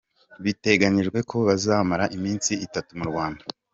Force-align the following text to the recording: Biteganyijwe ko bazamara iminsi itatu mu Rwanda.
Biteganyijwe 0.43 1.19
ko 1.29 1.35
bazamara 1.47 2.05
iminsi 2.17 2.51
itatu 2.65 2.91
mu 2.99 3.05
Rwanda. 3.11 3.43